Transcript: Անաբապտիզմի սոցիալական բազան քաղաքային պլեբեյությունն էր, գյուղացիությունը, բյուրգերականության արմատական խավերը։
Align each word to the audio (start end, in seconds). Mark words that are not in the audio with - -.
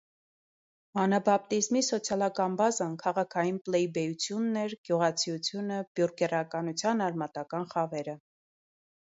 Անաբապտիզմի 1.01 1.83
սոցիալական 1.87 2.55
բազան 2.61 2.95
քաղաքային 3.03 3.59
պլեբեյությունն 3.67 4.57
էր, 4.65 4.75
գյուղացիությունը, 4.89 5.79
բյուրգերականության 6.01 7.05
արմատական 7.11 7.71
խավերը։ 7.77 8.19